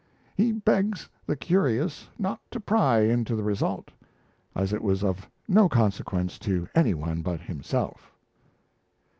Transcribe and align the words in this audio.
He 0.35 0.51
begs 0.51 1.07
the 1.27 1.35
curious 1.35 2.07
not 2.17 2.39
to 2.49 2.59
pry 2.59 3.01
into 3.01 3.35
the 3.35 3.43
result 3.43 3.91
as 4.55 4.73
it 4.73 4.81
was 4.81 5.03
of 5.03 5.29
no 5.47 5.69
consequence 5.69 6.39
to 6.39 6.67
any 6.73 6.95
one 6.95 7.21
but 7.21 7.39
himself! 7.39 8.11